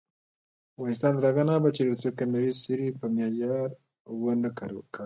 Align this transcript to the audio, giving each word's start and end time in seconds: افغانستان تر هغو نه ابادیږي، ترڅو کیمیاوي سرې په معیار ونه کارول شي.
افغانستان 0.75 1.11
تر 1.15 1.23
هغو 1.29 1.41
نه 1.47 1.53
ابادیږي، 1.59 1.83
ترڅو 1.91 2.09
کیمیاوي 2.17 2.53
سرې 2.63 2.87
په 2.99 3.05
معیار 3.15 3.69
ونه 4.23 4.49
کارول 4.57 4.85
شي. 4.93 4.99